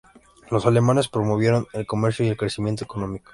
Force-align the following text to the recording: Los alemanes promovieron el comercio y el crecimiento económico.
Los 0.49 0.65
alemanes 0.65 1.07
promovieron 1.09 1.67
el 1.73 1.85
comercio 1.85 2.25
y 2.25 2.29
el 2.29 2.35
crecimiento 2.37 2.83
económico. 2.83 3.29